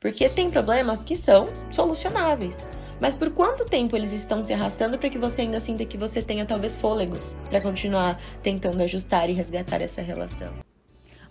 [0.00, 2.62] Porque tem problemas que são solucionáveis.
[3.00, 6.22] Mas por quanto tempo eles estão se arrastando para que você ainda sinta que você
[6.22, 7.16] tenha talvez fôlego
[7.48, 10.52] para continuar tentando ajustar e resgatar essa relação?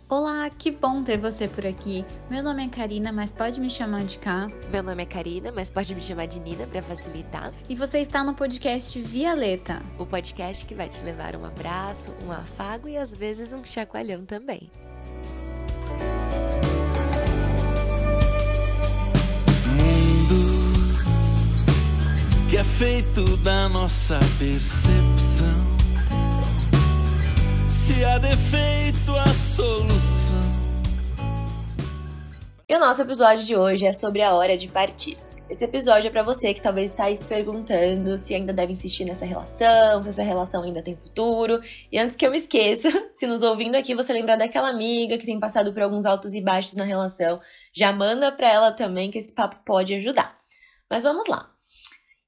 [0.10, 2.06] Olá, que bom ter você por aqui.
[2.30, 4.48] Meu nome é Karina, mas pode me chamar de cá.
[4.72, 7.54] Meu nome é Karina, mas pode me chamar de Nina para facilitar.
[7.68, 12.32] E você está no podcast Violeta, o podcast que vai te levar um abraço, um
[12.32, 14.72] afago e às vezes um chacoalhão também.
[22.50, 25.46] Que é feito da nossa percepção
[27.70, 30.36] se há defeito a solução.
[32.70, 35.18] E o nosso episódio de hoje é sobre a hora de partir.
[35.50, 39.26] Esse episódio é para você que talvez está se perguntando se ainda deve insistir nessa
[39.26, 41.60] relação, se essa relação ainda tem futuro.
[41.92, 45.26] E antes que eu me esqueça, se nos ouvindo aqui você lembrar daquela amiga que
[45.26, 47.42] tem passado por alguns altos e baixos na relação,
[47.74, 50.38] já manda para ela também que esse papo pode ajudar.
[50.90, 51.57] Mas vamos lá.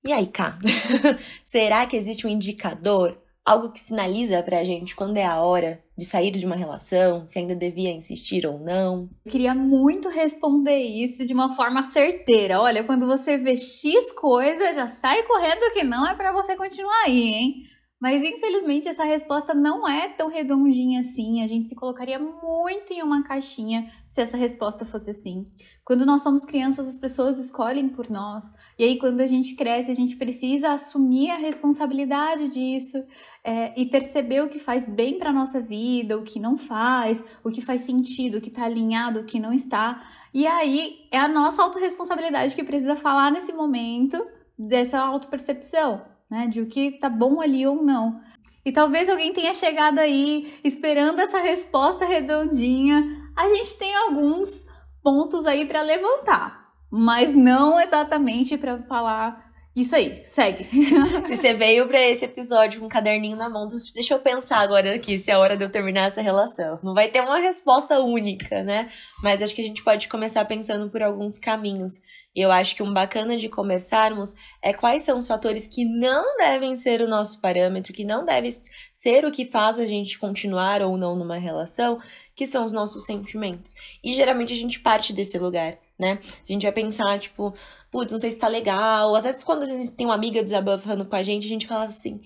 [0.05, 0.57] E aí, Cá?
[1.43, 6.05] Será que existe um indicador algo que sinaliza pra gente quando é a hora de
[6.05, 9.09] sair de uma relação, se ainda devia insistir ou não?
[9.25, 12.61] Eu queria muito responder isso de uma forma certeira.
[12.61, 17.03] Olha, quando você vê X coisa, já sai correndo que não é para você continuar
[17.05, 17.63] aí, hein?
[17.99, 21.43] Mas infelizmente essa resposta não é tão redondinha assim.
[21.43, 25.45] A gente se colocaria muito em uma caixinha se essa resposta fosse assim.
[25.83, 28.53] Quando nós somos crianças, as pessoas escolhem por nós.
[28.77, 33.03] E aí, quando a gente cresce, a gente precisa assumir a responsabilidade disso
[33.43, 37.49] é, e perceber o que faz bem para nossa vida, o que não faz, o
[37.49, 40.07] que faz sentido, o que está alinhado, o que não está.
[40.33, 44.25] E aí é a nossa autorresponsabilidade que precisa falar nesse momento
[44.57, 46.47] dessa autopercepção né?
[46.47, 48.19] De o que tá bom ali ou não.
[48.65, 53.03] E talvez alguém tenha chegado aí esperando essa resposta redondinha.
[53.35, 54.65] A gente tem alguns
[55.01, 60.67] pontos aí para levantar, mas não exatamente para falar isso aí, segue.
[61.25, 64.95] se você veio para esse episódio com um caderninho na mão, deixa eu pensar agora
[64.95, 66.77] aqui se é hora de eu terminar essa relação.
[66.83, 68.87] Não vai ter uma resposta única, né?
[69.23, 72.01] Mas acho que a gente pode começar pensando por alguns caminhos.
[72.35, 76.37] E eu acho que um bacana de começarmos é quais são os fatores que não
[76.37, 78.51] devem ser o nosso parâmetro, que não devem
[78.93, 81.99] ser o que faz a gente continuar ou não numa relação,
[82.35, 83.73] que são os nossos sentimentos.
[84.03, 86.19] E geralmente a gente parte desse lugar, né?
[86.21, 87.53] A gente vai pensar, tipo,
[87.91, 89.15] putz, não sei se tá legal.
[89.15, 91.85] Às vezes, quando a gente tem uma amiga desabafando com a gente, a gente fala
[91.85, 92.19] assim.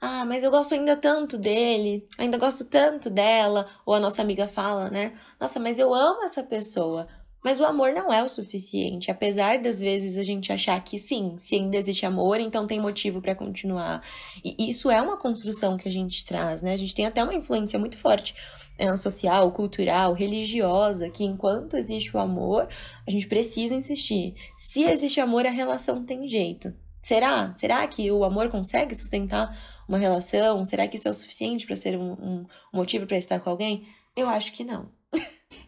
[0.00, 3.66] Ah, mas eu gosto ainda tanto dele, ainda gosto tanto dela.
[3.84, 5.12] Ou a nossa amiga fala, né?
[5.40, 7.08] Nossa, mas eu amo essa pessoa.
[7.42, 11.36] Mas o amor não é o suficiente, apesar das vezes a gente achar que sim,
[11.38, 14.02] se ainda existe amor, então tem motivo para continuar.
[14.44, 16.72] E isso é uma construção que a gente traz, né?
[16.72, 18.34] A gente tem até uma influência muito forte
[18.76, 22.68] é, social, cultural, religiosa, que enquanto existe o amor,
[23.06, 24.34] a gente precisa insistir.
[24.56, 26.74] Se existe amor, a relação tem jeito.
[27.02, 27.52] Será?
[27.54, 29.56] Será que o amor consegue sustentar
[29.88, 30.64] uma relação?
[30.64, 33.86] Será que isso é o suficiente para ser um, um motivo para estar com alguém?
[34.14, 34.97] Eu acho que não.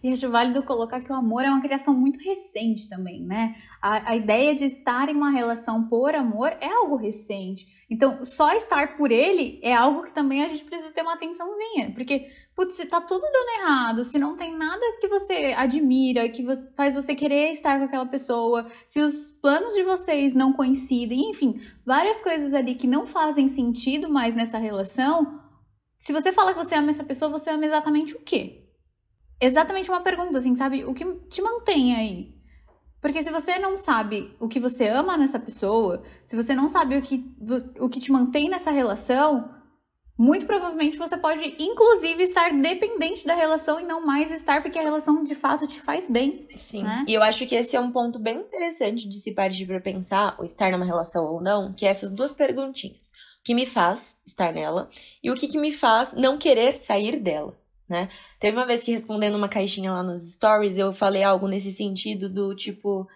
[0.03, 3.55] E acho válido colocar que o amor é uma criação muito recente também, né?
[3.83, 7.67] A, a ideia de estar em uma relação por amor é algo recente.
[7.91, 11.93] Então, só estar por ele é algo que também a gente precisa ter uma atençãozinha.
[11.93, 16.47] Porque, putz, se tá tudo dando errado, se não tem nada que você admira, que
[16.77, 21.61] faz você querer estar com aquela pessoa, se os planos de vocês não coincidem, enfim,
[21.85, 25.41] várias coisas ali que não fazem sentido mais nessa relação.
[25.99, 28.60] Se você fala que você ama essa pessoa, você ama exatamente o quê?
[29.41, 30.85] Exatamente uma pergunta, assim, sabe?
[30.85, 32.41] O que te mantém aí?
[33.01, 36.97] Porque se você não sabe o que você ama nessa pessoa, se você não sabe
[36.97, 37.25] o que,
[37.81, 39.49] o que te mantém nessa relação,
[40.19, 44.83] muito provavelmente você pode, inclusive, estar dependente da relação e não mais estar porque a
[44.83, 46.47] relação de fato te faz bem.
[46.55, 46.83] Sim.
[46.83, 47.07] Né?
[47.09, 50.37] E eu acho que esse é um ponto bem interessante de se partir para pensar,
[50.39, 53.09] ou estar numa relação ou não, que é essas duas perguntinhas.
[53.41, 54.91] O que me faz estar nela
[55.25, 57.59] e o que, que me faz não querer sair dela
[57.91, 58.09] né?
[58.39, 62.31] Teve uma vez que respondendo uma caixinha lá nos stories, eu falei algo nesse sentido
[62.31, 63.07] do tipo,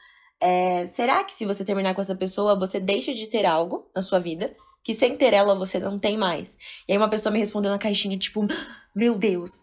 [0.41, 4.03] é, será que se você terminar com essa pessoa, você deixa de ter algo na
[4.03, 6.59] sua vida que sem ter ela você não tem mais?
[6.87, 8.47] E aí uma pessoa me respondeu na caixinha, tipo,
[8.95, 9.63] meu Deus.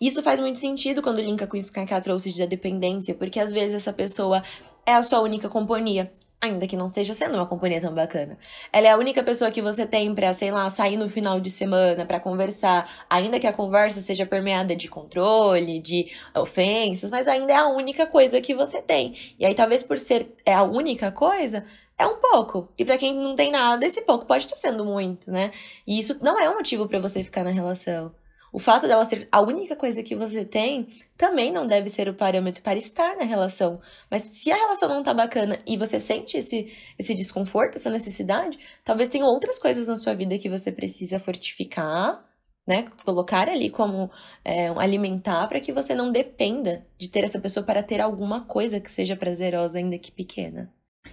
[0.00, 3.38] Isso faz muito sentido quando linka com isso que a Ká trouxe de dependência, porque
[3.38, 4.42] às vezes essa pessoa
[4.84, 6.10] é a sua única companhia
[6.40, 8.38] ainda que não esteja sendo uma companhia tão bacana.
[8.72, 11.50] Ela é a única pessoa que você tem pra, sei lá, sair no final de
[11.50, 17.52] semana para conversar, ainda que a conversa seja permeada de controle, de ofensas, mas ainda
[17.52, 19.14] é a única coisa que você tem.
[19.38, 21.64] E aí talvez por ser é a única coisa,
[21.98, 22.68] é um pouco.
[22.78, 25.50] E para quem não tem nada, esse pouco pode estar sendo muito, né?
[25.86, 28.12] E isso não é um motivo para você ficar na relação.
[28.56, 32.14] O fato dela ser a única coisa que você tem também não deve ser o
[32.14, 33.82] parâmetro para estar na relação.
[34.10, 38.58] Mas se a relação não tá bacana e você sente esse, esse desconforto, essa necessidade,
[38.82, 42.24] talvez tenha outras coisas na sua vida que você precisa fortificar,
[42.66, 42.88] né?
[43.04, 44.10] Colocar ali como
[44.42, 48.80] é, alimentar para que você não dependa de ter essa pessoa para ter alguma coisa
[48.80, 50.72] que seja prazerosa, ainda que pequena.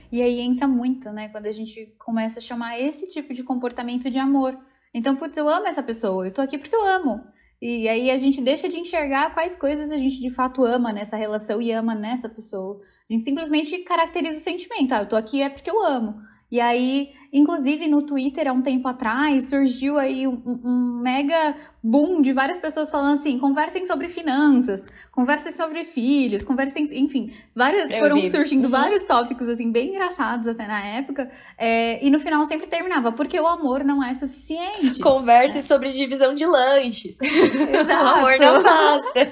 [0.10, 1.28] E aí entra muito, né?
[1.28, 4.58] Quando a gente começa a chamar esse tipo de comportamento de amor.
[4.94, 7.33] Então, putz, eu amo essa pessoa, eu tô aqui porque eu amo.
[7.66, 11.16] E aí a gente deixa de enxergar quais coisas a gente de fato ama nessa
[11.16, 12.82] relação e ama nessa pessoa.
[13.10, 14.92] A gente simplesmente caracteriza o sentimento.
[14.92, 16.14] Ah, eu tô aqui é porque eu amo.
[16.54, 22.22] E aí, inclusive no Twitter, há um tempo atrás, surgiu aí um, um, mega boom
[22.22, 27.98] de várias pessoas falando assim: conversem sobre finanças, conversem sobre filhos, conversem, enfim, várias Eu
[27.98, 28.30] foram vi.
[28.30, 28.70] surgindo uhum.
[28.70, 31.28] vários tópicos assim bem engraçados até na época.
[31.58, 35.00] É, e no final sempre terminava, porque o amor não é suficiente.
[35.00, 35.62] Converse é.
[35.64, 37.18] sobre divisão de lanches.
[37.20, 37.98] Exato.
[38.06, 39.32] o amor não basta.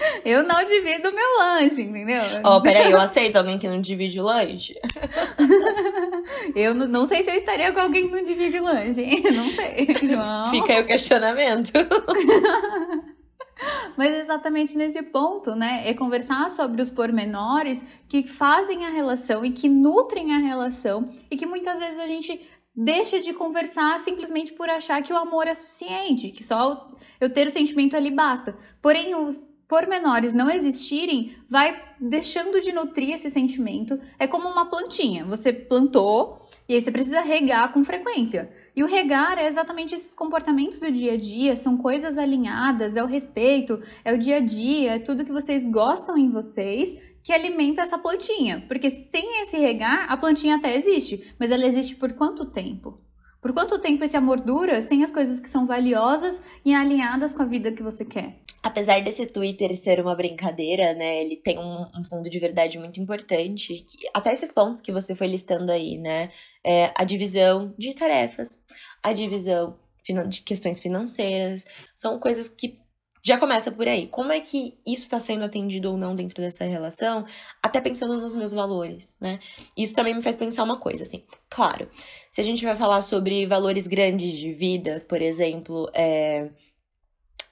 [0.24, 2.22] Eu não divido meu lanche, entendeu?
[2.44, 4.74] Ó, oh, peraí, eu aceito alguém que não divide o lanche?
[6.54, 9.22] eu não, não, sei se eu estaria com alguém que não divide o lanche, hein?
[9.32, 10.50] Não sei, João.
[10.50, 11.72] Fica aí o questionamento.
[13.96, 15.82] Mas exatamente nesse ponto, né?
[15.84, 21.36] É conversar sobre os pormenores que fazem a relação e que nutrem a relação e
[21.36, 22.40] que muitas vezes a gente
[22.74, 26.90] deixa de conversar simplesmente por achar que o amor é suficiente, que só
[27.20, 28.56] eu ter o sentimento ali basta.
[28.80, 29.38] Porém, os
[29.70, 34.00] pormenores não existirem, vai deixando de nutrir esse sentimento.
[34.18, 35.24] É como uma plantinha.
[35.26, 38.50] Você plantou e aí você precisa regar com frequência.
[38.74, 43.02] E o regar é exatamente esses comportamentos do dia a dia, são coisas alinhadas, é
[43.02, 47.32] o respeito, é o dia a dia, é tudo que vocês gostam em vocês que
[47.32, 48.64] alimenta essa plantinha.
[48.66, 52.98] Porque sem esse regar, a plantinha até existe, mas ela existe por quanto tempo?
[53.40, 57.42] Por quanto tempo esse amor dura sem as coisas que são valiosas e alinhadas com
[57.42, 58.36] a vida que você quer?
[58.62, 61.22] Apesar desse Twitter ser uma brincadeira, né?
[61.22, 63.74] Ele tem um, um fundo de verdade muito importante.
[63.76, 66.28] Que, até esses pontos que você foi listando aí, né?
[66.62, 68.60] É a divisão de tarefas,
[69.02, 69.78] a divisão
[70.28, 71.64] de questões financeiras,
[71.94, 72.76] são coisas que
[73.22, 74.06] já começa por aí.
[74.06, 77.24] Como é que isso está sendo atendido ou não dentro dessa relação?
[77.62, 79.38] Até pensando nos meus valores, né?
[79.76, 81.22] Isso também me faz pensar uma coisa, assim.
[81.48, 81.88] Claro,
[82.30, 86.50] se a gente vai falar sobre valores grandes de vida, por exemplo, é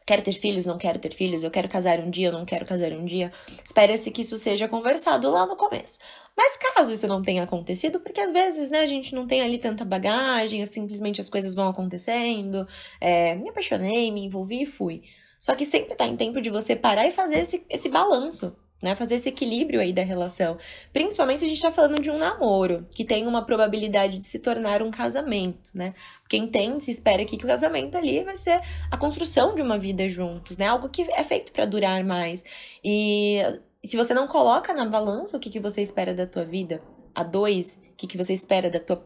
[0.09, 2.65] quero ter filhos, não quero ter filhos, eu quero casar um dia, eu não quero
[2.65, 3.31] casar um dia.
[3.63, 5.99] Espera-se que isso seja conversado lá no começo.
[6.35, 9.59] Mas caso isso não tenha acontecido, porque às vezes, né, a gente não tem ali
[9.59, 12.67] tanta bagagem, simplesmente as coisas vão acontecendo,
[12.99, 15.03] é, me apaixonei, me envolvi e fui.
[15.39, 18.95] Só que sempre tá em tempo de você parar e fazer esse, esse balanço né?
[18.95, 20.57] Fazer esse equilíbrio aí da relação.
[20.93, 24.39] Principalmente se a gente tá falando de um namoro, que tem uma probabilidade de se
[24.39, 25.93] tornar um casamento, né?
[26.23, 29.79] Porque entende, se espera aqui que o casamento ali vai ser a construção de uma
[29.79, 30.67] vida juntos, né?
[30.67, 32.45] Algo que é feito para durar mais.
[32.85, 33.39] E
[33.85, 36.81] se você não coloca na balança o que, que você espera da tua vida,
[37.15, 39.05] a dois, o que, que você espera da tua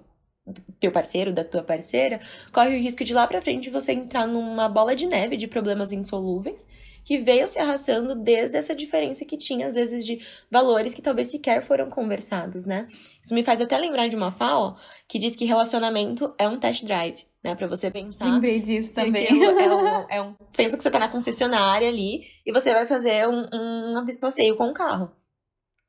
[0.80, 2.20] teu parceiro, da tua parceira,
[2.52, 5.92] corre o risco de lá para frente você entrar numa bola de neve de problemas
[5.92, 6.66] insolúveis
[7.04, 11.30] que veio se arrastando desde essa diferença que tinha, às vezes, de valores que talvez
[11.30, 12.86] sequer foram conversados, né?
[13.20, 14.76] Isso me faz até lembrar de uma fala
[15.08, 17.54] que diz que relacionamento é um test drive, né?
[17.54, 18.26] Pra você pensar.
[18.26, 19.26] Lembrei disso também.
[19.26, 23.28] É um, é um, pensa que você tá na concessionária ali e você vai fazer
[23.28, 25.10] um, um passeio com um carro.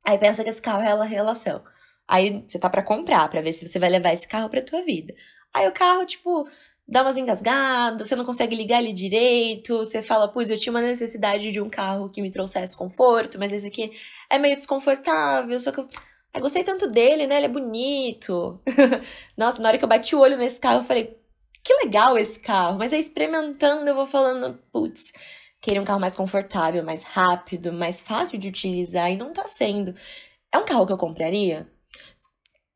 [0.06, 1.62] Aí pensa que esse carro é a relação.
[2.14, 4.84] Aí você tá para comprar, para ver se você vai levar esse carro pra tua
[4.84, 5.16] vida.
[5.52, 6.48] Aí o carro, tipo,
[6.88, 10.82] dá umas engasgadas, você não consegue ligar ele direito, você fala, putz, eu tinha uma
[10.82, 13.92] necessidade de um carro que me trouxesse conforto, mas esse aqui
[14.30, 15.88] é meio desconfortável, só que eu,
[16.36, 17.38] eu gostei tanto dele, né?
[17.38, 18.62] Ele é bonito.
[19.36, 21.18] Nossa, na hora que eu bati o olho nesse carro, eu falei,
[21.64, 22.78] que legal esse carro.
[22.78, 25.12] Mas aí experimentando, eu vou falando, putz,
[25.60, 29.96] queria um carro mais confortável, mais rápido, mais fácil de utilizar, e não tá sendo.
[30.52, 31.73] É um carro que eu compraria?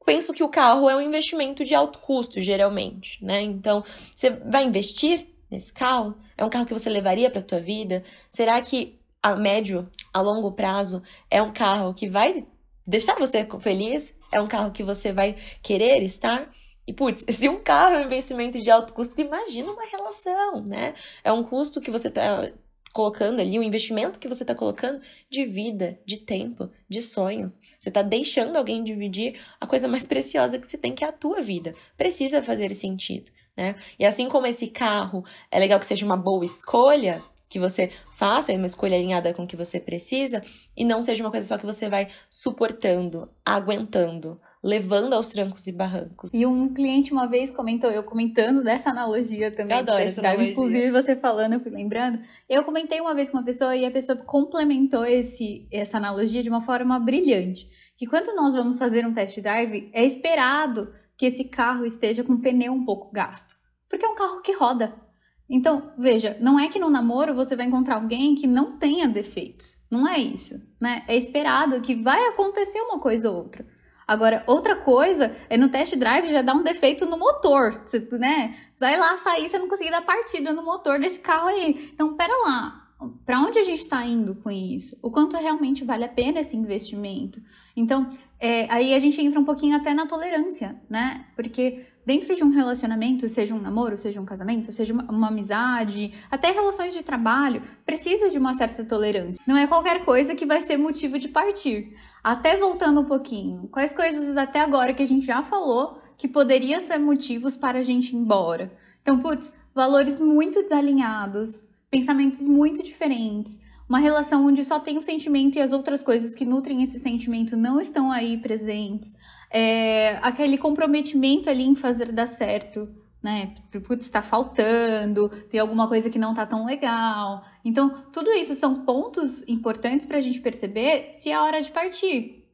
[0.08, 3.42] Penso que o carro é um investimento de alto custo, geralmente, né?
[3.42, 3.84] Então,
[4.16, 6.16] você vai investir nesse carro?
[6.38, 8.02] É um carro que você levaria para a tua vida?
[8.32, 12.48] Será que a médio, a longo prazo, é um carro que vai
[12.88, 14.16] deixar você feliz?
[14.32, 16.50] É um carro que você vai querer estar?
[16.88, 20.94] E, putz, se um carro é um investimento de alto custo, imagina uma relação, né?
[21.22, 22.50] É um custo que você tá
[22.98, 25.00] colocando ali, o investimento que você está colocando
[25.30, 27.60] de vida, de tempo, de sonhos.
[27.80, 31.12] Você está deixando alguém dividir a coisa mais preciosa que você tem, que é a
[31.12, 31.76] tua vida.
[31.96, 33.76] Precisa fazer sentido, né?
[34.00, 38.52] E assim como esse carro é legal que seja uma boa escolha, que você faça
[38.54, 40.42] uma escolha alinhada com o que você precisa
[40.76, 45.72] e não seja uma coisa só que você vai suportando, aguentando, levando aos trancos e
[45.72, 46.30] barrancos.
[46.34, 49.74] E um cliente uma vez comentou, eu comentando dessa analogia também.
[49.74, 50.52] Eu adoro essa analogia.
[50.52, 52.20] Inclusive você falando, eu fui lembrando.
[52.50, 56.50] Eu comentei uma vez com uma pessoa e a pessoa complementou esse, essa analogia de
[56.50, 57.70] uma forma brilhante.
[57.96, 62.34] Que quando nós vamos fazer um test drive, é esperado que esse carro esteja com
[62.34, 63.56] o pneu um pouco gasto.
[63.90, 65.07] Porque é um carro que roda.
[65.50, 69.80] Então, veja, não é que no namoro você vai encontrar alguém que não tenha defeitos.
[69.90, 71.04] Não é isso, né?
[71.08, 73.66] É esperado que vai acontecer uma coisa ou outra.
[74.06, 78.56] Agora, outra coisa é no test drive já dar um defeito no motor, né?
[78.80, 81.92] Vai lá sair, você não conseguir dar partida no motor desse carro aí.
[81.94, 82.88] Então, pera lá,
[83.26, 84.98] para onde a gente está indo com isso?
[85.02, 87.42] O quanto realmente vale a pena esse investimento?
[87.76, 91.26] Então, é, aí a gente entra um pouquinho até na tolerância, né?
[91.36, 96.14] Porque dentro de um relacionamento, seja um namoro, seja um casamento, seja uma, uma, amizade,
[96.32, 99.44] até relações de trabalho, precisa de uma certa tolerância.
[99.46, 101.98] Não é qualquer coisa que vai ser motivo de partir.
[102.24, 106.80] Até voltando um pouquinho, quais coisas até agora que a gente já falou que poderiam
[106.80, 108.72] ser motivos para a gente ir embora?
[109.02, 113.60] Então, putz, valores muito desalinhados, pensamentos muito diferentes,
[113.90, 117.58] uma relação onde só tem o sentimento e as outras coisas que nutrem esse sentimento
[117.58, 119.14] não estão aí presentes
[119.50, 122.90] é, aquele comprometimento ali em fazer dar certo,
[123.22, 123.54] né?
[123.86, 127.44] Putz, está faltando, tem alguma coisa que não tá tão legal.
[127.64, 132.46] Então, tudo isso são pontos importantes para a gente perceber se é hora de partir.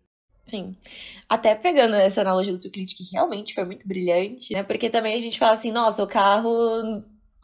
[0.46, 0.76] Sim.
[1.30, 4.62] Até pegando essa analogia do seu cliente, que realmente foi muito brilhante, né?
[4.64, 7.04] Porque também a gente fala assim, nossa, o carro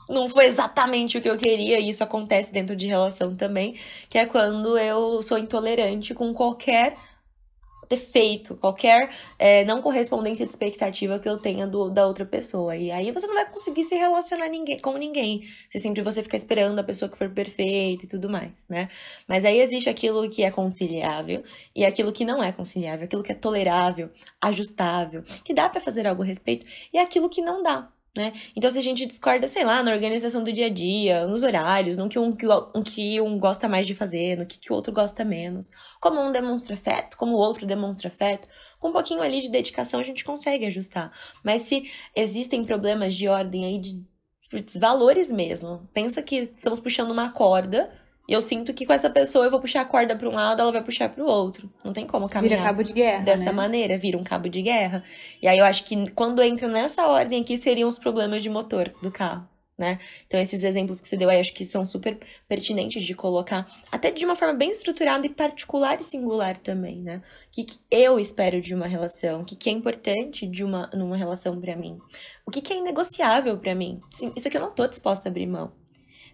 [0.09, 3.75] não foi exatamente o que eu queria, e isso acontece dentro de relação também,
[4.09, 6.97] que é quando eu sou intolerante com qualquer
[7.89, 12.75] defeito, qualquer é, não correspondência de expectativa que eu tenha do, da outra pessoa.
[12.75, 15.41] E aí você não vai conseguir se relacionar ninguém, com ninguém.
[15.71, 18.87] Se sempre você ficar esperando a pessoa que for perfeita e tudo mais, né?
[19.27, 21.43] Mas aí existe aquilo que é conciliável
[21.75, 26.05] e aquilo que não é conciliável, aquilo que é tolerável, ajustável, que dá para fazer
[26.05, 27.91] algo a respeito e aquilo que não dá.
[28.17, 28.33] Né?
[28.55, 31.95] Então, se a gente discorda, sei lá, na organização do dia a dia, nos horários,
[31.95, 32.35] no que um,
[32.75, 36.19] um, que um gosta mais de fazer, no que, que o outro gosta menos, como
[36.19, 38.47] um demonstra afeto, como o outro demonstra afeto,
[38.79, 41.11] com um pouquinho ali de dedicação a gente consegue ajustar.
[41.43, 44.03] Mas se existem problemas de ordem aí de,
[44.51, 47.91] de valores mesmo, pensa que estamos puxando uma corda
[48.29, 50.61] e eu sinto que com essa pessoa eu vou puxar a corda para um lado,
[50.61, 51.67] ela vai puxar para o outro.
[51.83, 52.59] Não tem como caminhar.
[52.59, 53.23] Vira cabo de guerra.
[53.23, 53.51] Dessa né?
[53.51, 55.03] maneira, vira um cabo de guerra.
[55.41, 58.93] E aí eu acho que quando entra nessa ordem aqui seriam os problemas de motor
[59.01, 59.49] do carro.
[59.75, 59.97] Né?
[60.27, 64.11] Então, esses exemplos que você deu aí, acho que são super pertinentes de colocar, até
[64.11, 67.21] de uma forma bem estruturada e particular e singular também, né?
[67.47, 69.41] O que, que eu espero de uma relação?
[69.41, 71.97] O que, que é importante de uma, numa relação para mim?
[72.45, 74.01] O que, que é inegociável para mim?
[74.35, 75.71] Isso aqui eu não tô disposta a abrir mão.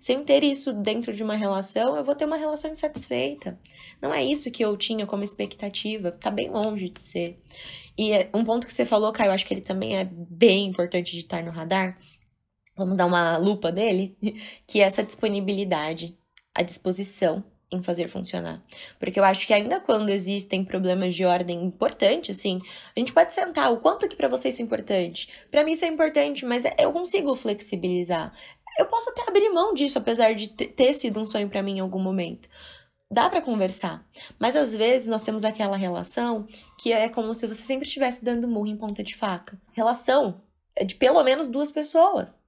[0.06, 3.60] Sem ter isso dentro de uma relação, eu vou ter uma relação insatisfeita.
[4.00, 7.40] Não é isso que eu tinha como expectativa, tá bem longe de ser.
[7.98, 11.12] E é um ponto que você falou, Caio, acho que ele também é bem importante
[11.12, 11.98] de estar no radar.
[12.78, 14.16] Vamos dar uma lupa nele,
[14.68, 16.16] que é essa disponibilidade,
[16.54, 18.64] a disposição em fazer funcionar.
[19.00, 22.60] Porque eu acho que ainda quando existem problemas de ordem importante, assim,
[22.96, 25.30] a gente pode sentar o quanto que para você isso é importante.
[25.50, 28.32] Para mim isso é importante, mas eu consigo flexibilizar
[28.78, 31.80] eu posso até abrir mão disso, apesar de ter sido um sonho para mim em
[31.80, 32.50] algum momento.
[33.10, 34.06] Dá para conversar,
[34.40, 36.46] mas às vezes nós temos aquela relação
[36.80, 39.62] que é como se você sempre estivesse dando murro em ponta de faca.
[39.74, 40.42] Relação
[40.76, 42.40] é de pelo menos duas pessoas.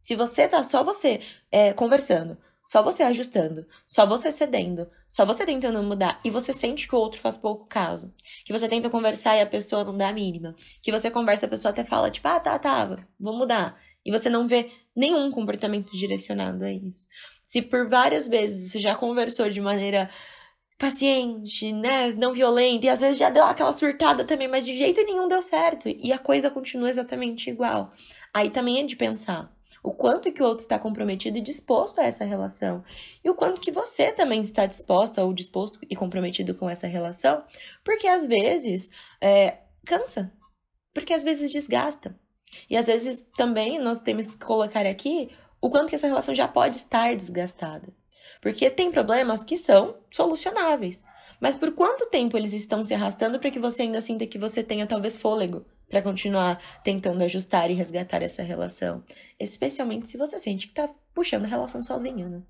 [0.00, 5.44] Se você tá só você é, conversando, só você ajustando, só você cedendo, só você
[5.44, 8.12] tentando mudar e você sente que o outro faz pouco caso,
[8.44, 11.46] que você tenta conversar e a pessoa não dá a mínima, que você conversa e
[11.46, 15.30] a pessoa até fala tipo, ah, tá, tá, vou mudar, e você não vê nenhum
[15.30, 17.06] comportamento direcionado a isso.
[17.44, 20.08] Se por várias vezes você já conversou de maneira
[20.78, 25.02] paciente, né, não violenta, e às vezes já deu aquela surtada também, mas de jeito
[25.02, 27.90] nenhum deu certo, e a coisa continua exatamente igual.
[28.32, 32.04] Aí também é de pensar o quanto que o outro está comprometido e disposto a
[32.04, 32.82] essa relação.
[33.24, 37.44] E o quanto que você também está disposta ou disposto e comprometido com essa relação,
[37.84, 40.32] porque às vezes é, cansa,
[40.92, 42.18] porque às vezes desgasta.
[42.68, 46.46] E às vezes também nós temos que colocar aqui o quanto que essa relação já
[46.46, 47.88] pode estar desgastada.
[48.40, 51.02] Porque tem problemas que são solucionáveis.
[51.40, 54.62] Mas por quanto tempo eles estão se arrastando para que você ainda sinta que você
[54.62, 59.02] tenha talvez fôlego para continuar tentando ajustar e resgatar essa relação?
[59.38, 62.42] Especialmente se você sente que tá puxando a relação sozinho, né?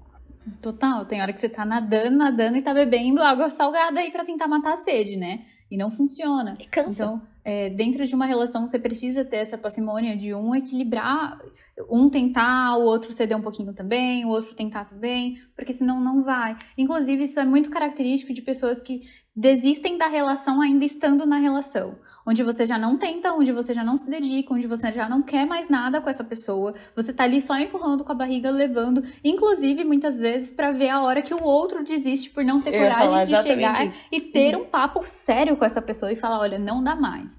[0.62, 4.24] Total, tem hora que você tá nadando, nadando e tá bebendo água salgada aí para
[4.24, 5.44] tentar matar a sede, né?
[5.68, 6.54] E não funciona.
[6.60, 6.90] E cansa.
[6.90, 11.38] Então, é, dentro de uma relação, você precisa ter essa parcimônia de um equilibrar,
[11.88, 16.24] um tentar, o outro ceder um pouquinho também, o outro tentar também, porque senão não
[16.24, 16.56] vai.
[16.76, 19.02] Inclusive, isso é muito característico de pessoas que
[19.36, 21.98] desistem da relação ainda estando na relação.
[22.26, 25.22] Onde você já não tenta, onde você já não se dedica, onde você já não
[25.22, 26.74] quer mais nada com essa pessoa.
[26.96, 31.02] Você tá ali só empurrando com a barriga, levando, inclusive muitas vezes para ver a
[31.02, 34.04] hora que o outro desiste por não ter coragem de chegar isso.
[34.10, 34.62] e ter uhum.
[34.62, 37.38] um papo sério com essa pessoa e falar, olha, não dá mais.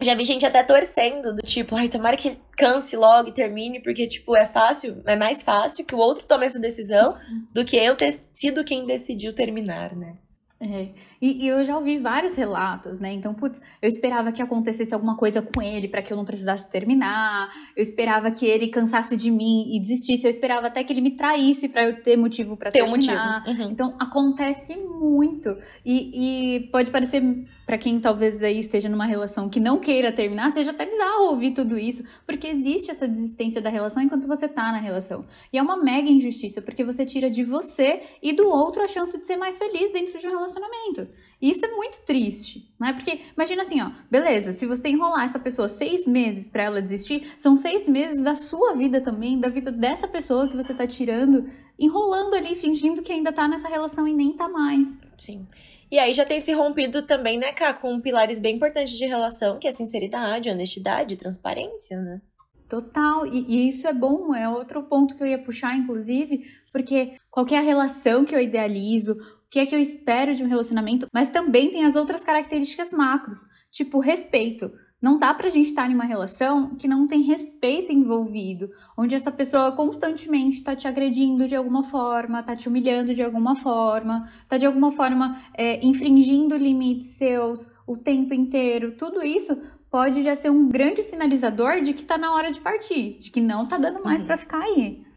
[0.00, 4.06] Já vi gente até torcendo, do tipo, ai, tomara que canse logo e termine, porque,
[4.06, 7.16] tipo, é fácil, é mais fácil que o outro tome essa decisão
[7.52, 10.16] do que eu ter sido quem decidiu terminar, né?
[10.60, 10.88] É.
[11.20, 13.12] E, e, eu já ouvi vários relatos, né?
[13.12, 16.68] Então, putz, eu esperava que acontecesse alguma coisa com ele para que eu não precisasse
[16.70, 17.50] terminar.
[17.76, 20.24] Eu esperava que ele cansasse de mim e desistisse.
[20.24, 23.42] Eu esperava até que ele me traísse para eu ter motivo para terminar.
[23.42, 23.62] Um motivo.
[23.62, 23.70] Uhum.
[23.70, 25.56] Então, acontece muito.
[25.84, 27.22] E, e pode parecer
[27.68, 31.52] para quem talvez aí esteja numa relação que não queira terminar, seja até bizarro ouvir
[31.52, 35.26] tudo isso, porque existe essa desistência da relação enquanto você tá na relação.
[35.52, 39.18] E é uma mega injustiça, porque você tira de você e do outro a chance
[39.18, 41.07] de ser mais feliz dentro de um relacionamento.
[41.40, 42.92] E isso é muito triste, né?
[42.92, 47.32] Porque imagina assim, ó, beleza, se você enrolar essa pessoa seis meses para ela desistir,
[47.36, 51.48] são seis meses da sua vida também, da vida dessa pessoa que você tá tirando,
[51.78, 54.88] enrolando ali, fingindo que ainda tá nessa relação e nem tá mais.
[55.16, 55.46] Sim.
[55.90, 59.58] E aí já tem se rompido também, né, Cá, com pilares bem importantes de relação,
[59.58, 62.20] que é a sinceridade, honestidade, transparência, né?
[62.68, 67.16] Total, e, e, isso é bom, é outro ponto que eu ia puxar, inclusive, porque
[67.30, 69.16] qualquer relação que eu idealizo,
[69.48, 72.92] o que é que eu espero de um relacionamento, mas também tem as outras características
[72.92, 74.70] macros, tipo respeito.
[75.00, 79.32] Não dá pra gente estar em uma relação que não tem respeito envolvido, onde essa
[79.32, 84.58] pessoa constantemente tá te agredindo de alguma forma, tá te humilhando de alguma forma, tá
[84.58, 88.96] de alguma forma é, infringindo limites seus o tempo inteiro.
[88.98, 89.56] Tudo isso
[89.90, 93.40] pode já ser um grande sinalizador de que tá na hora de partir, de que
[93.40, 94.26] não tá dando mais uhum.
[94.26, 95.07] para ficar aí.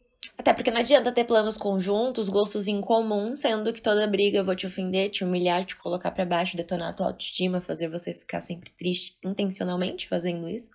[0.41, 4.43] Até porque não adianta ter planos conjuntos, gostos em comum, sendo que toda briga eu
[4.43, 8.11] vou te ofender, te humilhar, te colocar para baixo, detonar a tua autoestima, fazer você
[8.11, 10.71] ficar sempre triste intencionalmente fazendo isso.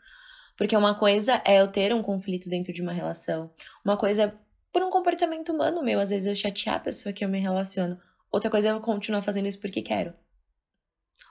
[0.57, 3.51] Porque uma coisa é eu ter um conflito dentro de uma relação.
[3.85, 4.33] Uma coisa é
[4.73, 7.99] por um comportamento humano meu, às vezes eu chatear a pessoa que eu me relaciono.
[8.31, 10.15] Outra coisa é eu continuar fazendo isso porque quero.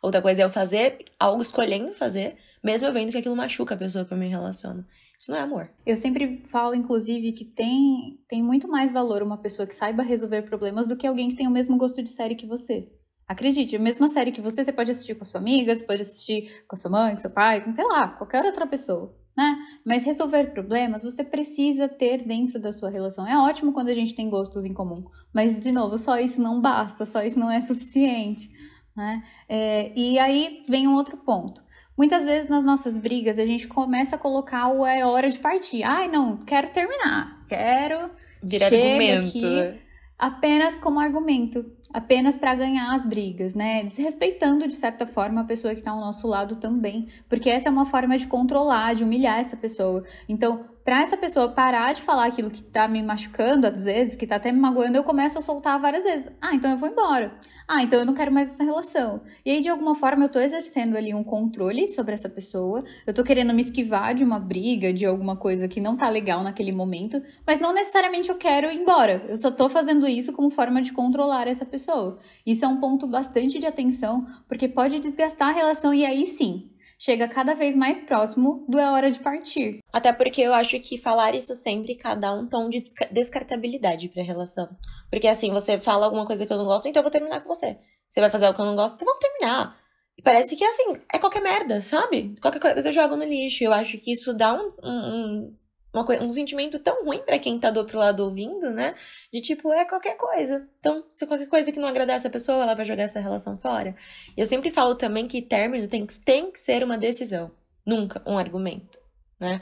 [0.01, 3.77] Outra coisa é eu fazer algo escolhendo fazer, mesmo eu vendo que aquilo machuca a
[3.77, 4.85] pessoa que eu me relaciono.
[5.19, 5.69] Isso não é amor.
[5.85, 10.43] Eu sempre falo, inclusive, que tem, tem muito mais valor uma pessoa que saiba resolver
[10.43, 12.89] problemas do que alguém que tem o mesmo gosto de série que você.
[13.27, 16.01] Acredite, a mesma série que você, você pode assistir com a sua amiga, você pode
[16.03, 19.57] assistir com a sua mãe, com seu pai, com, sei lá, qualquer outra pessoa, né?
[19.83, 23.27] Mas resolver problemas você precisa ter dentro da sua relação.
[23.27, 26.61] É ótimo quando a gente tem gostos em comum, mas, de novo, só isso não
[26.61, 28.47] basta, só isso não é suficiente,
[28.95, 29.23] né?
[29.49, 31.64] É, e aí vem um outro ponto.
[31.97, 35.83] Muitas vezes nas nossas brigas a gente começa a colocar o é hora de partir.
[35.83, 37.43] Ai, não, quero terminar.
[37.47, 38.09] Quero.
[38.43, 39.29] Virar argumento.
[39.29, 39.79] Aqui, né?
[40.17, 43.83] apenas como argumento, apenas para ganhar as brigas, né?
[43.83, 47.71] Desrespeitando de certa forma a pessoa que está ao nosso lado também, porque essa é
[47.71, 50.03] uma forma de controlar, de humilhar essa pessoa.
[50.27, 54.27] Então, para essa pessoa parar de falar aquilo que tá me machucando às vezes, que
[54.27, 56.29] tá até me magoando, eu começo a soltar várias vezes.
[56.39, 57.39] Ah, então eu vou embora.
[57.67, 59.23] Ah, então eu não quero mais essa relação.
[59.43, 62.83] E aí, de alguma forma, eu tô exercendo ali um controle sobre essa pessoa.
[63.07, 66.43] Eu tô querendo me esquivar de uma briga, de alguma coisa que não tá legal
[66.43, 69.25] naquele momento, mas não necessariamente eu quero ir embora.
[69.27, 72.19] Eu só tô fazendo isso como forma de controlar essa pessoa.
[72.45, 76.69] Isso é um ponto bastante de atenção, porque pode desgastar a relação e aí sim,
[76.97, 79.79] chega cada vez mais próximo do é hora de partir.
[79.91, 84.69] Até porque eu acho que falar isso sempre cada um tom de descartabilidade pra relação.
[85.09, 87.49] Porque assim, você fala alguma coisa que eu não gosto, então eu vou terminar com
[87.49, 87.77] você.
[88.07, 89.77] Você vai fazer algo que eu não gosto, então vamos terminar.
[90.17, 92.35] E parece que assim, é qualquer merda, sabe?
[92.41, 93.63] Qualquer coisa eu jogo no lixo.
[93.63, 95.57] Eu acho que isso dá um, um,
[95.95, 98.93] uma, um sentimento tão ruim para quem tá do outro lado ouvindo, né?
[99.31, 100.67] De tipo, é qualquer coisa.
[100.79, 103.95] Então, se qualquer coisa que não agradece a pessoa, ela vai jogar essa relação fora.
[104.35, 107.51] Eu sempre falo também que término tem, tem que ser uma decisão,
[107.85, 109.04] nunca um argumento.
[109.39, 109.59] Né?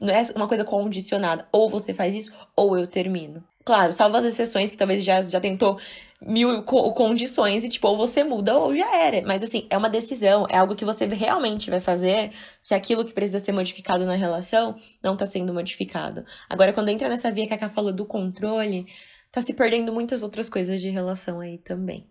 [0.00, 1.48] Não é uma coisa condicionada.
[1.52, 3.42] Ou você faz isso, ou eu termino.
[3.64, 5.78] Claro, salvo as exceções que talvez já, já tentou
[6.22, 9.20] mil co condições e, tipo, ou você muda ou já era.
[9.26, 12.30] Mas, assim, é uma decisão, é algo que você realmente vai fazer
[12.62, 16.24] se aquilo que precisa ser modificado na relação não tá sendo modificado.
[16.48, 18.86] Agora, quando entra nessa via que a Ká falou do controle,
[19.30, 22.08] tá se perdendo muitas outras coisas de relação aí também.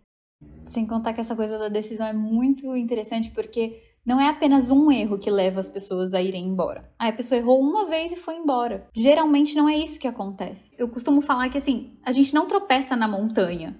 [0.70, 4.90] Sem contar que essa coisa da decisão é muito interessante porque não é apenas um
[4.90, 6.90] erro que leva as pessoas a irem embora.
[6.98, 8.88] Ah, a pessoa errou uma vez e foi embora.
[8.96, 10.72] Geralmente não é isso que acontece.
[10.78, 13.78] Eu costumo falar que assim, a gente não tropeça na montanha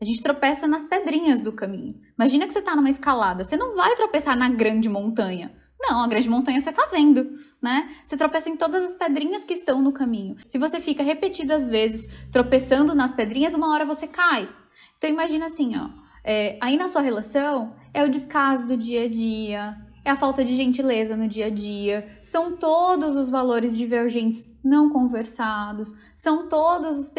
[0.00, 2.00] A gente tropeça nas pedrinhas do caminho.
[2.18, 3.44] Imagina que você está numa escalada.
[3.44, 5.54] Você não vai tropeçar na grande montanha.
[5.78, 7.96] Não, a grande montanha você está vendo, né?
[8.02, 10.36] Você tropeça em todas as pedrinhas que estão no caminho.
[10.46, 14.48] Se você fica repetidas vezes tropeçando nas pedrinhas, uma hora você cai.
[14.96, 15.90] Então imagina assim, ó.
[16.24, 20.44] É, aí na sua relação é o descaso do dia a dia, é a falta
[20.44, 27.10] de gentileza no dia a dia, são todos os valores divergentes não conversados, são todas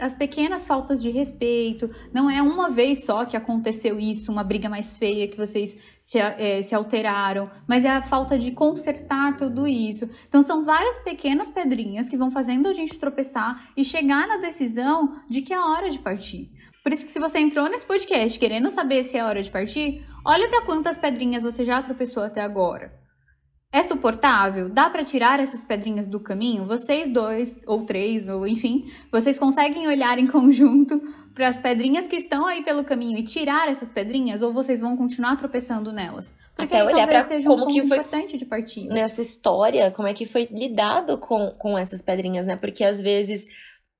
[0.00, 4.68] as pequenas faltas de respeito, não é uma vez só que aconteceu isso, uma briga
[4.68, 9.64] mais feia que vocês se, é, se alteraram, mas é a falta de consertar tudo
[9.64, 10.10] isso.
[10.28, 15.20] Então são várias pequenas pedrinhas que vão fazendo a gente tropeçar e chegar na decisão
[15.28, 16.50] de que é hora de partir.
[16.86, 20.06] Por isso que se você entrou nesse podcast querendo saber se é hora de partir,
[20.24, 22.92] olha para quantas pedrinhas você já tropeçou até agora.
[23.72, 24.68] É suportável?
[24.68, 26.64] Dá para tirar essas pedrinhas do caminho?
[26.64, 31.02] Vocês dois, ou três, ou enfim, vocês conseguem olhar em conjunto
[31.34, 34.40] para as pedrinhas que estão aí pelo caminho e tirar essas pedrinhas?
[34.40, 36.32] Ou vocês vão continuar tropeçando nelas?
[36.54, 38.86] Porque Até olhar para como um que foi importante de partir.
[38.86, 42.54] nessa história, como é que foi lidado com, com essas pedrinhas, né?
[42.54, 43.48] Porque às vezes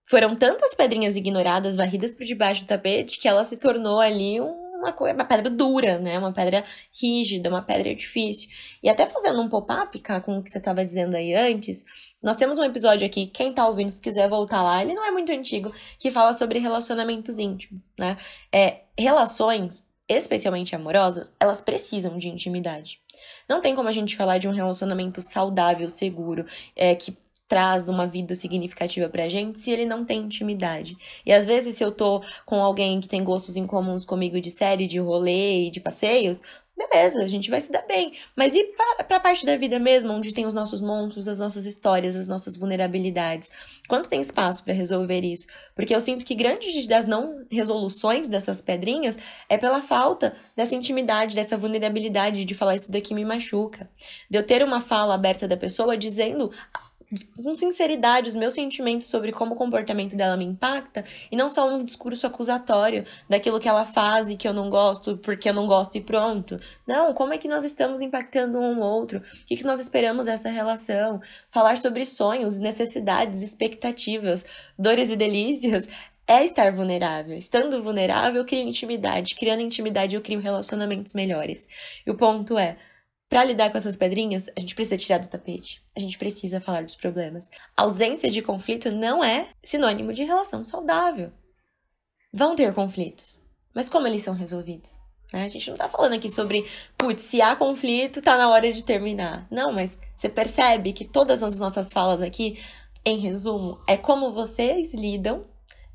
[0.08, 4.94] foram tantas pedrinhas ignoradas, varridas por debaixo do tapete, que ela se tornou ali uma,
[4.94, 6.18] uma pedra dura, né?
[6.18, 8.48] Uma pedra rígida, uma pedra difícil.
[8.82, 11.84] E até fazendo um pop-up, com o que você estava dizendo aí antes,
[12.22, 15.10] nós temos um episódio aqui, quem tá ouvindo, se quiser voltar lá, ele não é
[15.10, 18.16] muito antigo, que fala sobre relacionamentos íntimos, né?
[18.54, 23.00] É, relações, especialmente amorosas, elas precisam de intimidade.
[23.48, 27.16] Não tem como a gente falar de um relacionamento saudável, seguro, é, que
[27.48, 30.96] traz uma vida significativa pra gente se ele não tem intimidade.
[31.24, 34.50] E às vezes, se eu tô com alguém que tem gostos em comuns comigo de
[34.50, 36.42] série, de rolê e de passeios,
[36.76, 38.12] beleza, a gente vai se dar bem.
[38.36, 41.64] Mas e pra, pra parte da vida mesmo, onde tem os nossos monstros, as nossas
[41.64, 43.50] histórias, as nossas vulnerabilidades?
[43.88, 45.46] Quanto tem espaço para resolver isso?
[45.74, 49.16] Porque eu sinto que grande das não resoluções dessas pedrinhas
[49.48, 53.88] é pela falta dessa intimidade, dessa vulnerabilidade de falar isso daqui me machuca.
[54.28, 56.50] De eu ter uma fala aberta da pessoa dizendo
[57.42, 61.68] com sinceridade os meus sentimentos sobre como o comportamento dela me impacta e não só
[61.68, 65.66] um discurso acusatório daquilo que ela faz e que eu não gosto porque eu não
[65.66, 66.58] gosto e pronto.
[66.86, 69.18] Não, como é que nós estamos impactando um outro?
[69.18, 71.20] O que, que nós esperamos dessa relação?
[71.50, 74.44] Falar sobre sonhos, necessidades, expectativas,
[74.78, 75.88] dores e delícias
[76.26, 77.36] é estar vulnerável.
[77.36, 79.36] Estando vulnerável, eu crio intimidade.
[79.36, 81.68] Criando intimidade, eu crio relacionamentos melhores.
[82.04, 82.76] E o ponto é
[83.28, 85.82] para lidar com essas pedrinhas, a gente precisa tirar do tapete.
[85.96, 87.50] A gente precisa falar dos problemas.
[87.76, 91.32] A ausência de conflito não é sinônimo de relação saudável.
[92.32, 93.40] Vão ter conflitos,
[93.74, 95.00] mas como eles são resolvidos?
[95.32, 95.44] Né?
[95.44, 96.64] A gente não tá falando aqui sobre,
[96.96, 99.46] putz, se há conflito, tá na hora de terminar.
[99.50, 102.60] Não, mas você percebe que todas as nossas falas aqui,
[103.04, 105.46] em resumo, é como vocês lidam,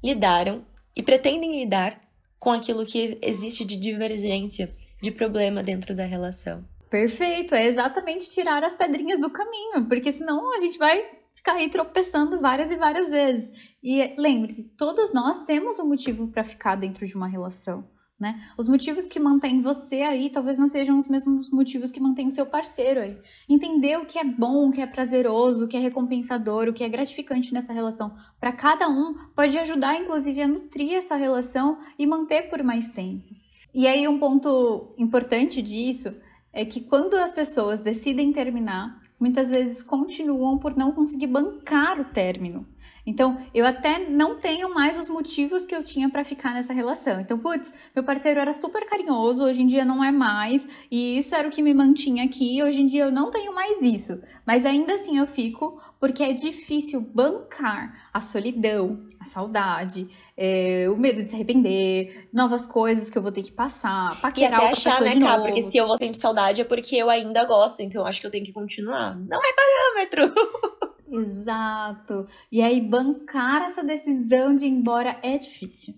[0.04, 0.66] lidaram
[0.96, 2.02] e pretendem lidar
[2.40, 6.66] com aquilo que existe de divergência, de problema dentro da relação.
[6.92, 11.02] Perfeito, é exatamente tirar as pedrinhas do caminho, porque senão a gente vai
[11.34, 13.50] ficar aí tropeçando várias e várias vezes.
[13.82, 17.88] E lembre-se, todos nós temos um motivo para ficar dentro de uma relação.
[18.20, 18.40] Né?
[18.58, 22.32] Os motivos que mantêm você aí talvez não sejam os mesmos motivos que mantêm o
[22.32, 23.18] seu parceiro aí.
[23.48, 26.84] Entender o que é bom, o que é prazeroso, o que é recompensador, o que
[26.84, 32.06] é gratificante nessa relação para cada um pode ajudar, inclusive, a nutrir essa relação e
[32.06, 33.34] manter por mais tempo.
[33.74, 36.14] E aí, um ponto importante disso
[36.54, 42.06] é que quando as pessoas decidem terminar, muitas vezes continuam por não conseguir bancar o
[42.06, 42.68] término.
[43.06, 47.20] Então, eu até não tenho mais os motivos que eu tinha para ficar nessa relação.
[47.20, 51.34] Então, putz, meu parceiro era super carinhoso, hoje em dia não é mais, e isso
[51.34, 54.22] era o que me mantinha aqui, hoje em dia eu não tenho mais isso.
[54.46, 60.08] Mas ainda assim eu fico porque é difícil bancar a solidão, a saudade,
[60.44, 64.60] é, o medo de se arrepender, novas coisas que eu vou ter que passar, paquerar
[64.60, 67.46] e até achar, né, cara, porque se eu vou sentir saudade é porque eu ainda
[67.46, 69.16] gosto, então eu acho que eu tenho que continuar.
[69.16, 70.34] Não é parâmetro!
[71.14, 72.28] Exato.
[72.52, 75.94] E aí, bancar essa decisão de ir embora é difícil.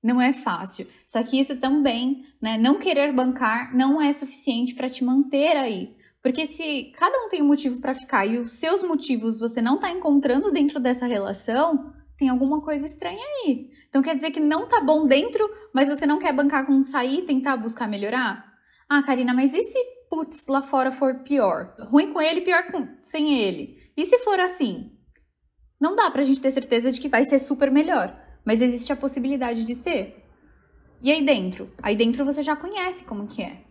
[0.00, 0.86] Não é fácil.
[1.08, 2.56] Só que isso também, né?
[2.58, 5.96] Não querer bancar não é suficiente para te manter aí.
[6.22, 9.78] Porque se cada um tem um motivo para ficar e os seus motivos você não
[9.78, 13.70] tá encontrando dentro dessa relação, tem alguma coisa estranha aí.
[13.88, 17.20] Então quer dizer que não tá bom dentro, mas você não quer bancar com sair
[17.20, 18.44] e tentar buscar melhorar?
[18.88, 19.78] Ah, Karina, mas e se
[20.10, 21.74] putz lá fora for pior?
[21.78, 22.88] Ruim com ele, pior com...
[23.04, 23.78] sem ele.
[23.96, 24.92] E se for assim?
[25.80, 28.96] Não dá pra gente ter certeza de que vai ser super melhor, mas existe a
[28.96, 30.24] possibilidade de ser.
[31.00, 31.72] E aí dentro?
[31.80, 33.62] Aí dentro você já conhece como que é.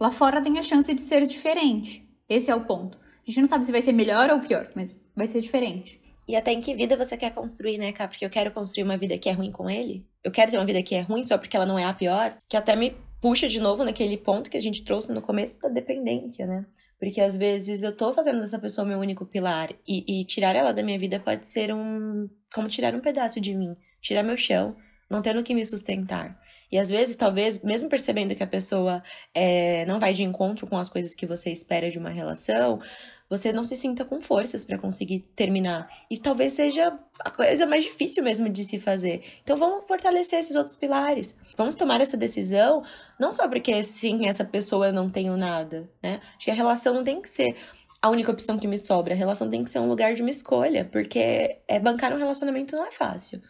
[0.00, 2.04] Lá fora tem a chance de ser diferente.
[2.28, 2.98] Esse é o ponto.
[2.98, 6.00] A gente não sabe se vai ser melhor ou pior, mas vai ser diferente.
[6.28, 8.08] E até em que vida você quer construir, né, cara?
[8.08, 10.04] Porque eu quero construir uma vida que é ruim com ele.
[10.24, 12.36] Eu quero ter uma vida que é ruim só porque ela não é a pior.
[12.48, 15.68] Que até me puxa de novo naquele ponto que a gente trouxe no começo da
[15.68, 16.66] dependência, né?
[16.98, 20.72] Porque às vezes eu tô fazendo dessa pessoa meu único pilar e, e tirar ela
[20.72, 22.28] da minha vida pode ser um.
[22.52, 24.74] como tirar um pedaço de mim, tirar meu chão,
[25.10, 26.38] não tendo que me sustentar.
[26.70, 30.76] E às vezes, talvez, mesmo percebendo que a pessoa é, não vai de encontro com
[30.76, 32.80] as coisas que você espera de uma relação,
[33.28, 35.88] você não se sinta com forças para conseguir terminar.
[36.10, 39.22] E talvez seja a coisa mais difícil mesmo de se fazer.
[39.42, 41.34] Então vamos fortalecer esses outros pilares.
[41.56, 42.82] Vamos tomar essa decisão,
[43.18, 46.20] não só porque sim, essa pessoa eu não tenho nada, né?
[46.36, 47.56] Acho que a relação não tem que ser
[48.00, 49.14] a única opção que me sobra.
[49.14, 52.76] A relação tem que ser um lugar de uma escolha, porque é bancar um relacionamento
[52.76, 53.42] não é fácil.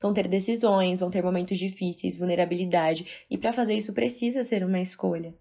[0.00, 4.80] Vão ter decisões, vão ter momentos difíceis, vulnerabilidade, e para fazer isso precisa ser uma
[4.80, 5.34] escolha.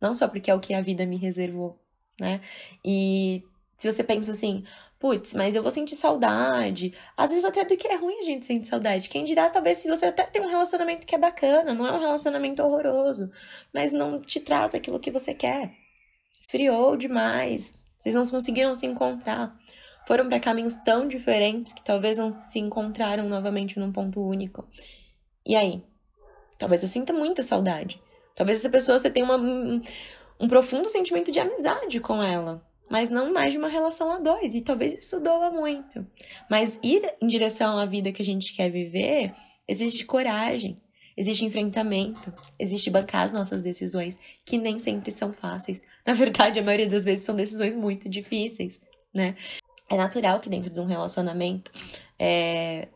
[0.00, 1.80] Não só porque é o que a vida me reservou
[2.20, 2.40] né?
[2.84, 3.42] E
[3.78, 4.64] se você pensa assim,
[4.98, 6.92] putz, mas eu vou sentir saudade.
[7.16, 9.08] Às vezes até do que é ruim a gente sente saudade.
[9.08, 12.00] Quem dirá, talvez, se você até tem um relacionamento que é bacana, não é um
[12.00, 13.30] relacionamento horroroso,
[13.72, 15.72] mas não te traz aquilo que você quer.
[16.38, 17.72] Esfriou demais.
[17.98, 19.56] Vocês não conseguiram se encontrar.
[20.06, 24.66] Foram para caminhos tão diferentes que talvez não se encontraram novamente num ponto único.
[25.46, 25.82] E aí?
[26.58, 28.00] Talvez eu sinta muita saudade.
[28.34, 29.36] Talvez essa pessoa você tenha uma,
[30.40, 34.54] um profundo sentimento de amizade com ela, mas não mais de uma relação a dois.
[34.54, 36.06] E talvez isso doa muito.
[36.50, 39.34] Mas ir em direção à vida que a gente quer viver,
[39.66, 40.74] existe coragem,
[41.16, 45.82] existe enfrentamento, existe bancar as nossas decisões, que nem sempre são fáceis.
[46.06, 48.80] Na verdade, a maioria das vezes são decisões muito difíceis,
[49.12, 49.36] né?
[49.90, 51.70] É natural que dentro de um relacionamento
[52.18, 52.88] é,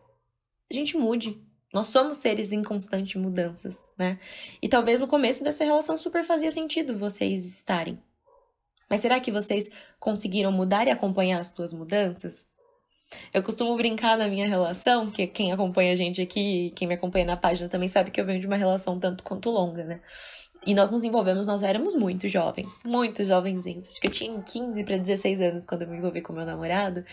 [0.71, 1.41] a gente mude,
[1.73, 4.19] nós somos seres em constante mudanças, né?
[4.61, 7.99] E talvez no começo dessa relação super fazia sentido vocês estarem.
[8.91, 12.47] Mas será que vocês conseguiram mudar e acompanhar as suas mudanças?
[13.33, 17.25] Eu costumo brincar na minha relação, que quem acompanha a gente aqui, quem me acompanha
[17.25, 20.01] na página também sabe que eu venho de uma relação tanto quanto longa, né?
[20.65, 23.89] E nós nos envolvemos, nós éramos muito jovens, muito jovenzinhos.
[23.89, 27.05] Acho que eu tinha 15 para 16 anos quando eu me envolvi com meu namorado.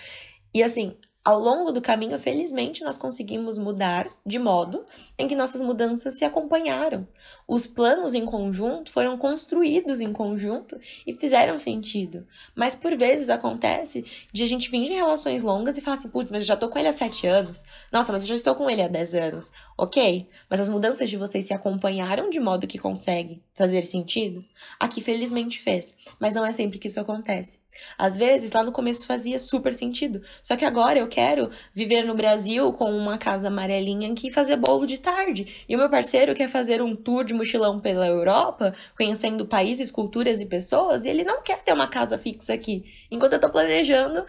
[0.54, 4.86] E assim, ao longo do caminho, felizmente, nós conseguimos mudar de modo
[5.18, 7.08] em que nossas mudanças se acompanharam.
[7.48, 12.26] Os planos em conjunto foram construídos em conjunto e fizeram sentido.
[12.56, 16.32] Mas por vezes acontece de a gente vir de relações longas e falar assim: putz,
[16.32, 17.64] mas eu já tô com ele há sete anos.
[17.92, 19.52] Nossa, mas eu já estou com ele há dez anos.
[19.78, 24.44] Ok, mas as mudanças de vocês se acompanharam de modo que consegue fazer sentido?
[24.80, 25.96] Aqui, felizmente, fez.
[26.18, 27.60] Mas não é sempre que isso acontece.
[27.98, 30.22] Às vezes, lá no começo fazia super sentido.
[30.42, 34.86] Só que agora eu quero viver no Brasil com uma casa amarelinha que fazer bolo
[34.86, 35.66] de tarde.
[35.68, 40.40] E o meu parceiro quer fazer um tour de mochilão pela Europa, conhecendo países, culturas
[40.40, 42.86] e pessoas, e ele não quer ter uma casa fixa aqui.
[43.12, 44.26] Enquanto eu tô planejando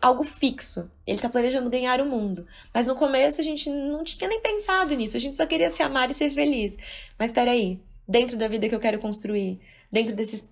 [0.00, 0.88] algo fixo.
[1.06, 2.46] Ele tá planejando ganhar o mundo.
[2.72, 5.16] Mas no começo a gente não tinha nem pensado nisso.
[5.16, 6.76] A gente só queria se amar e ser feliz.
[7.18, 10.44] Mas peraí, dentro da vida que eu quero construir, dentro desses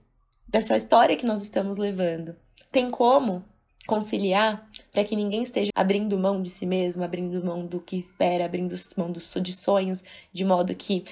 [0.51, 2.37] dessa história que nós estamos levando.
[2.71, 3.45] Tem como
[3.87, 8.45] conciliar para que ninguém esteja abrindo mão de si mesmo, abrindo mão do que espera,
[8.45, 11.05] abrindo mão de sonhos, de modo que,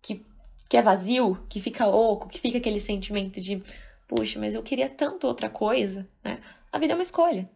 [0.00, 0.24] que,
[0.68, 3.62] que é vazio, que fica oco, que fica aquele sentimento de,
[4.06, 6.40] puxa, mas eu queria tanto outra coisa, né?
[6.72, 7.50] A vida é uma escolha.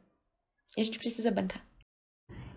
[0.76, 1.64] E a gente precisa bancar.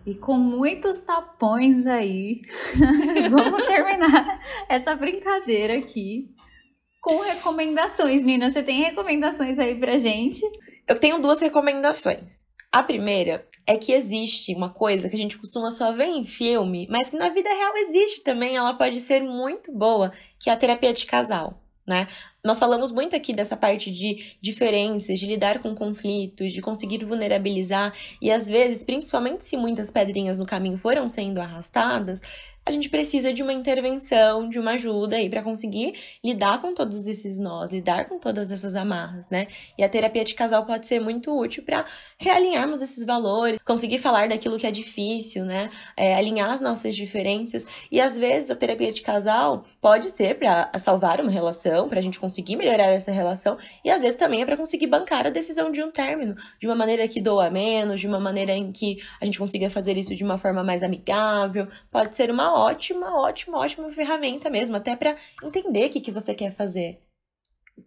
[0.04, 2.42] E com muitos tapões aí,
[3.30, 6.35] vamos terminar essa brincadeira aqui
[7.06, 8.24] com recomendações.
[8.24, 10.40] Nina, você tem recomendações aí pra gente?
[10.88, 12.40] Eu tenho duas recomendações.
[12.72, 16.88] A primeira é que existe uma coisa que a gente costuma só ver em filme,
[16.90, 20.56] mas que na vida real existe também, ela pode ser muito boa, que é a
[20.56, 21.62] terapia de casal.
[21.86, 22.08] Né?
[22.46, 27.92] Nós falamos muito aqui dessa parte de diferenças, de lidar com conflitos, de conseguir vulnerabilizar,
[28.22, 32.20] e às vezes, principalmente se muitas pedrinhas no caminho foram sendo arrastadas,
[32.66, 37.06] a gente precisa de uma intervenção, de uma ajuda aí para conseguir lidar com todos
[37.06, 39.46] esses nós, lidar com todas essas amarras, né?
[39.78, 41.84] E a terapia de casal pode ser muito útil para
[42.18, 45.70] realinharmos esses valores, conseguir falar daquilo que é difícil, né?
[45.96, 47.64] É, alinhar as nossas diferenças.
[47.90, 52.02] E às vezes a terapia de casal pode ser para salvar uma relação, para a
[52.02, 55.70] gente conseguir melhorar essa relação, e às vezes também é para conseguir bancar a decisão
[55.70, 59.24] de um término, de uma maneira que doa menos, de uma maneira em que a
[59.24, 61.66] gente consiga fazer isso de uma forma mais amigável.
[61.90, 66.34] Pode ser uma ótima, ótima, ótima ferramenta mesmo, até para entender o que, que você
[66.34, 67.00] quer fazer.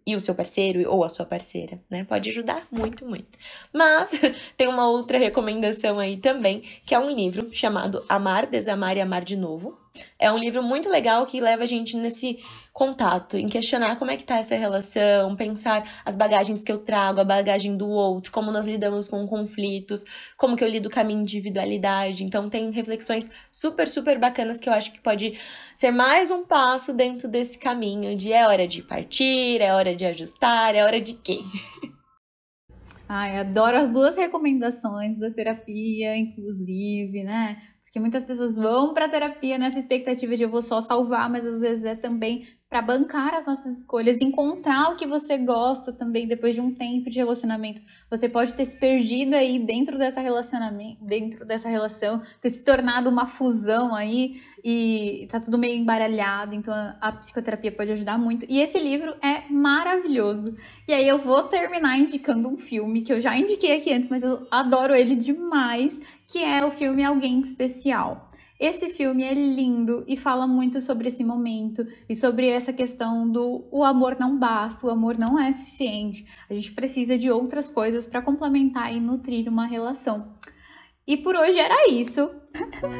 [0.06, 2.04] E o seu parceiro ou a sua parceira, né?
[2.04, 3.36] Pode ajudar muito, muito.
[3.72, 4.12] Mas
[4.56, 9.24] tem uma outra recomendação aí também, que é um livro chamado Amar, Desamar e Amar
[9.24, 9.76] de Novo,
[10.18, 12.38] É um livro muito legal que leva a gente nesse
[12.72, 17.20] contato, em questionar como é que tá essa relação, pensar as bagagens que eu trago,
[17.20, 20.04] a bagagem do outro, como nós lidamos com conflitos,
[20.36, 22.24] como que eu lido com a minha individualidade.
[22.24, 25.38] Então tem reflexões super, super bacanas que eu acho que pode
[25.76, 30.04] ser mais um passo dentro desse caminho de é hora de partir, é hora de
[30.04, 31.40] ajustar, é hora de quê?
[33.08, 37.60] Ai, adoro as duas recomendações da terapia, inclusive, né?
[37.90, 41.60] Porque muitas pessoas vão para terapia nessa expectativa de eu vou só salvar, mas às
[41.60, 46.54] vezes é também para bancar as nossas escolhas, encontrar o que você gosta também depois
[46.54, 47.82] de um tempo de relacionamento.
[48.08, 53.10] Você pode ter se perdido aí dentro dessa relacionamento, dentro dessa relação, ter se tornado
[53.10, 58.46] uma fusão aí e tá tudo meio embaralhado, então a psicoterapia pode ajudar muito.
[58.48, 60.56] E esse livro é maravilhoso.
[60.86, 64.22] E aí eu vou terminar indicando um filme que eu já indiquei aqui antes, mas
[64.22, 68.29] eu adoro ele demais, que é o filme Alguém Especial.
[68.60, 73.66] Esse filme é lindo e fala muito sobre esse momento e sobre essa questão do
[73.72, 76.26] o amor não basta, o amor não é suficiente.
[76.50, 80.34] A gente precisa de outras coisas para complementar e nutrir uma relação.
[81.06, 82.30] E por hoje era isso.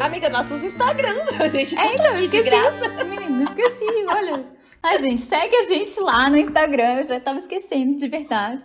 [0.00, 3.04] Amiga, nossos Instagrams, a gente é, então, de esqueci, graça.
[3.04, 4.59] Menina, esqueci, olha.
[4.82, 8.64] A gente segue a gente lá no Instagram, eu já tava esquecendo de verdade.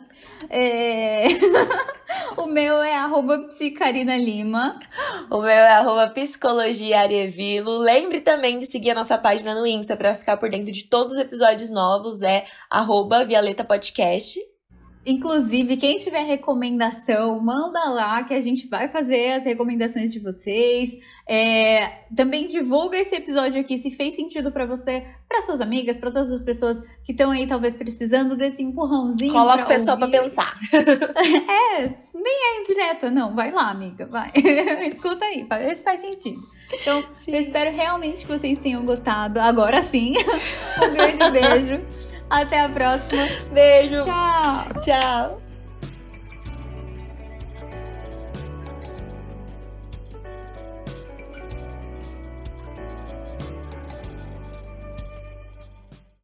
[0.50, 1.26] É...
[2.38, 3.44] o meu é arroba
[4.18, 4.80] lima.
[5.30, 7.78] O meu é arroba psicologia arevilo.
[7.80, 11.16] Lembre também de seguir a nossa página no Insta para ficar por dentro de todos
[11.16, 12.22] os episódios novos.
[12.22, 13.26] É arroba.
[15.06, 20.98] Inclusive, quem tiver recomendação, manda lá que a gente vai fazer as recomendações de vocês.
[21.28, 26.10] É, também divulga esse episódio aqui se fez sentido para você, para suas amigas, para
[26.10, 29.32] todas as pessoas que estão aí talvez precisando desse empurrãozinho.
[29.32, 30.56] Coloca o pessoal para pensar.
[30.74, 31.82] é,
[32.16, 33.36] nem é indireta, não.
[33.36, 34.32] Vai lá, amiga, vai.
[34.92, 36.42] Escuta aí, vê se faz sentido.
[36.74, 37.32] Então, sim.
[37.32, 39.40] eu espero realmente que vocês tenham gostado.
[39.40, 40.14] Agora sim.
[40.82, 42.06] um grande beijo.
[42.30, 43.24] Até a próxima.
[43.52, 44.04] Beijo.
[44.04, 44.82] Tchau.
[44.84, 45.45] Tchau.